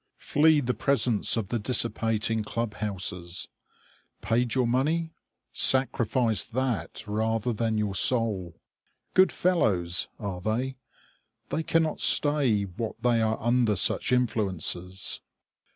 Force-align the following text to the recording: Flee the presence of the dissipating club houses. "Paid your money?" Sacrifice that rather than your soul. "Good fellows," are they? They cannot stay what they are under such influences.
Flee 0.17 0.61
the 0.61 0.73
presence 0.73 1.37
of 1.37 1.49
the 1.49 1.59
dissipating 1.59 2.43
club 2.43 2.73
houses. 2.73 3.49
"Paid 4.23 4.55
your 4.55 4.65
money?" 4.65 5.13
Sacrifice 5.53 6.43
that 6.43 7.03
rather 7.05 7.53
than 7.53 7.77
your 7.77 7.93
soul. 7.93 8.59
"Good 9.13 9.31
fellows," 9.31 10.07
are 10.17 10.41
they? 10.41 10.77
They 11.49 11.61
cannot 11.61 11.99
stay 11.99 12.63
what 12.63 12.95
they 13.03 13.21
are 13.21 13.37
under 13.43 13.75
such 13.75 14.11
influences. 14.11 15.21